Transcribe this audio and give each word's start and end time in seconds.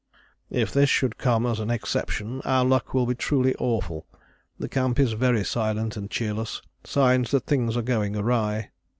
"If 0.49 0.73
this 0.73 0.89
should 0.89 1.19
come 1.19 1.45
as 1.45 1.59
an 1.59 1.69
exception, 1.69 2.41
our 2.41 2.65
luck 2.65 2.95
will 2.95 3.05
be 3.05 3.13
truly 3.13 3.53
awful. 3.59 4.07
The 4.57 4.67
camp 4.67 4.99
is 4.99 5.13
very 5.13 5.43
silent 5.45 5.95
and 5.95 6.09
cheerless, 6.09 6.63
signs 6.83 7.29
that 7.29 7.45
things 7.45 7.77
are 7.77 7.83
going 7.83 8.15
awry." 8.15 8.71